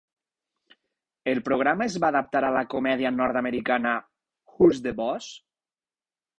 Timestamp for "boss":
5.05-5.33